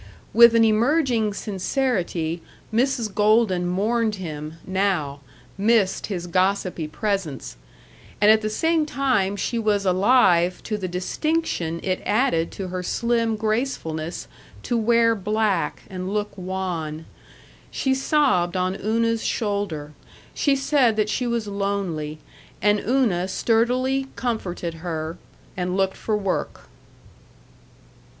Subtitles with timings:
[0.33, 2.41] With an emerging sincerity,
[2.73, 3.13] Mrs.
[3.13, 5.19] Golden mourned him, now,
[5.59, 7.55] missed his gossipy presence
[8.19, 12.81] and at the same time she was alive to the distinction it added to her
[12.81, 14.27] slim gracefulness
[14.63, 17.05] to wear black and look wan.
[17.69, 19.91] She sobbed on Una's shoulder;
[20.33, 22.17] she said that she was lonely;
[22.59, 25.19] and Una sturdily comforted her
[25.55, 26.61] and looked for work.